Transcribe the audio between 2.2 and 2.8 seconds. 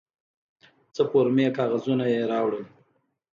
راوړل.